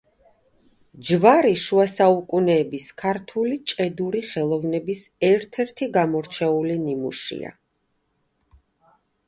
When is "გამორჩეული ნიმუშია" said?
6.01-7.57